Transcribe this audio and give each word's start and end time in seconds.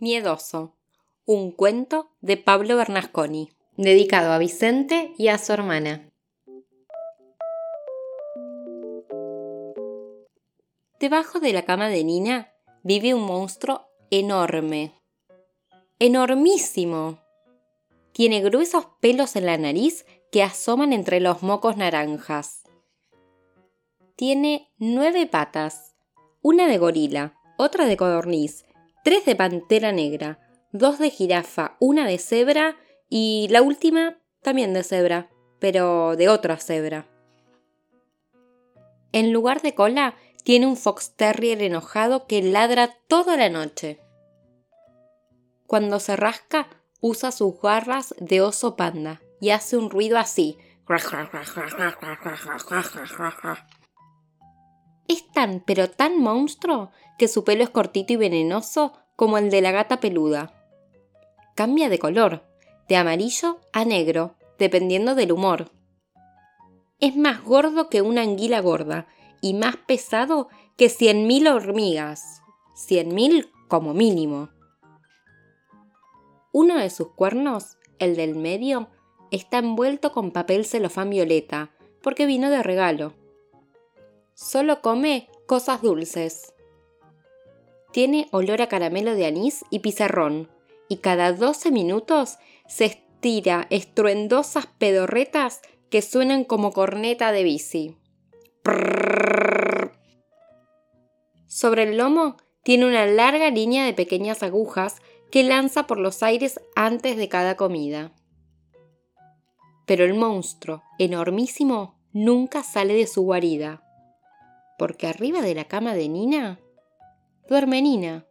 Miedoso, 0.00 0.76
un 1.24 1.50
cuento 1.50 2.12
de 2.20 2.36
Pablo 2.36 2.76
Bernasconi, 2.76 3.50
dedicado 3.76 4.30
a 4.30 4.38
Vicente 4.38 5.12
y 5.18 5.26
a 5.26 5.38
su 5.38 5.52
hermana. 5.52 6.08
Debajo 11.00 11.40
de 11.40 11.52
la 11.52 11.64
cama 11.64 11.88
de 11.88 12.04
Nina 12.04 12.52
vive 12.84 13.12
un 13.12 13.22
monstruo 13.22 13.88
enorme. 14.10 14.92
Enormísimo. 15.98 17.18
Tiene 18.12 18.40
gruesos 18.40 18.86
pelos 19.00 19.34
en 19.34 19.46
la 19.46 19.58
nariz 19.58 20.06
que 20.30 20.44
asoman 20.44 20.92
entre 20.92 21.18
los 21.18 21.42
mocos 21.42 21.76
naranjas. 21.76 22.62
Tiene 24.14 24.70
nueve 24.78 25.26
patas, 25.26 25.96
una 26.40 26.68
de 26.68 26.78
gorila, 26.78 27.34
otra 27.56 27.86
de 27.86 27.96
codorniz, 27.96 28.64
tres 29.08 29.24
de 29.24 29.34
pantera 29.34 29.90
negra, 29.90 30.38
dos 30.70 30.98
de 30.98 31.08
jirafa, 31.08 31.78
una 31.80 32.06
de 32.06 32.18
cebra 32.18 32.76
y 33.08 33.46
la 33.48 33.62
última 33.62 34.18
también 34.42 34.74
de 34.74 34.82
cebra, 34.82 35.30
pero 35.58 36.14
de 36.14 36.28
otra 36.28 36.58
cebra. 36.58 37.06
En 39.12 39.32
lugar 39.32 39.62
de 39.62 39.74
cola, 39.74 40.14
tiene 40.44 40.66
un 40.66 40.76
fox 40.76 41.16
terrier 41.16 41.62
enojado 41.62 42.26
que 42.26 42.42
ladra 42.42 42.98
toda 43.08 43.38
la 43.38 43.48
noche. 43.48 43.98
Cuando 45.66 46.00
se 46.00 46.14
rasca, 46.14 46.68
usa 47.00 47.32
sus 47.32 47.58
garras 47.62 48.14
de 48.18 48.42
oso 48.42 48.76
panda 48.76 49.22
y 49.40 49.52
hace 49.52 49.78
un 49.78 49.88
ruido 49.88 50.18
así. 50.18 50.58
Es 55.08 55.26
tan, 55.32 55.60
pero 55.66 55.90
tan 55.90 56.20
monstruo 56.20 56.90
que 57.18 57.28
su 57.28 57.42
pelo 57.42 57.64
es 57.64 57.70
cortito 57.70 58.12
y 58.12 58.16
venenoso 58.16 58.92
como 59.16 59.38
el 59.38 59.50
de 59.50 59.62
la 59.62 59.72
gata 59.72 60.00
peluda. 60.00 60.54
Cambia 61.56 61.88
de 61.88 61.98
color, 61.98 62.44
de 62.88 62.96
amarillo 62.96 63.58
a 63.72 63.84
negro, 63.84 64.36
dependiendo 64.58 65.14
del 65.14 65.32
humor. 65.32 65.72
Es 67.00 67.16
más 67.16 67.42
gordo 67.42 67.88
que 67.88 68.02
una 68.02 68.22
anguila 68.22 68.60
gorda 68.60 69.08
y 69.40 69.54
más 69.54 69.76
pesado 69.76 70.48
que 70.76 70.88
cien 70.88 71.26
mil 71.26 71.48
hormigas. 71.48 72.42
Cien 72.74 73.14
mil 73.14 73.50
como 73.68 73.94
mínimo. 73.94 74.50
Uno 76.52 76.78
de 76.78 76.90
sus 76.90 77.08
cuernos, 77.14 77.76
el 77.98 78.16
del 78.16 78.34
medio, 78.34 78.88
está 79.30 79.58
envuelto 79.58 80.12
con 80.12 80.30
papel 80.30 80.64
celofán 80.64 81.10
violeta, 81.10 81.70
porque 82.02 82.26
vino 82.26 82.50
de 82.50 82.62
regalo. 82.62 83.14
Solo 84.40 84.82
come 84.82 85.28
cosas 85.46 85.82
dulces. 85.82 86.54
Tiene 87.92 88.28
olor 88.30 88.62
a 88.62 88.68
caramelo 88.68 89.16
de 89.16 89.26
anís 89.26 89.64
y 89.68 89.80
pizarrón, 89.80 90.48
y 90.88 90.98
cada 90.98 91.32
12 91.32 91.72
minutos 91.72 92.38
se 92.68 92.84
estira 92.84 93.66
estruendosas 93.70 94.68
pedorretas 94.78 95.60
que 95.90 96.02
suenan 96.02 96.44
como 96.44 96.72
corneta 96.72 97.32
de 97.32 97.42
bici. 97.42 97.96
Sobre 101.48 101.82
el 101.82 101.96
lomo 101.96 102.36
tiene 102.62 102.86
una 102.86 103.06
larga 103.06 103.50
línea 103.50 103.86
de 103.86 103.92
pequeñas 103.92 104.44
agujas 104.44 105.02
que 105.32 105.42
lanza 105.42 105.88
por 105.88 105.98
los 105.98 106.22
aires 106.22 106.60
antes 106.76 107.16
de 107.16 107.28
cada 107.28 107.56
comida. 107.56 108.12
Pero 109.84 110.04
el 110.04 110.14
monstruo, 110.14 110.84
enormísimo, 111.00 111.98
nunca 112.12 112.62
sale 112.62 112.94
de 112.94 113.08
su 113.08 113.22
guarida 113.22 113.82
porque 114.78 115.06
arriba 115.06 115.42
de 115.42 115.54
la 115.54 115.64
cama 115.64 115.94
de 115.94 116.08
Nina 116.08 116.60
duerme 117.48 117.82
Nina. 117.82 118.26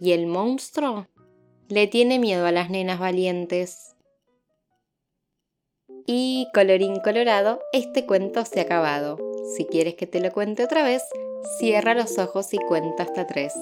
Y 0.00 0.12
el 0.12 0.26
monstruo 0.26 1.08
le 1.68 1.86
tiene 1.86 2.18
miedo 2.18 2.46
a 2.46 2.52
las 2.52 2.70
nenas 2.70 2.98
valientes. 2.98 3.94
Y 6.06 6.48
colorín 6.54 7.00
colorado, 7.00 7.60
este 7.72 8.06
cuento 8.06 8.44
se 8.44 8.60
ha 8.60 8.62
acabado. 8.64 9.18
Si 9.56 9.64
quieres 9.64 9.94
que 9.94 10.06
te 10.06 10.20
lo 10.20 10.32
cuente 10.32 10.64
otra 10.64 10.82
vez, 10.82 11.02
cierra 11.58 11.94
los 11.94 12.18
ojos 12.18 12.52
y 12.54 12.58
cuenta 12.58 13.02
hasta 13.02 13.26
tres. 13.26 13.54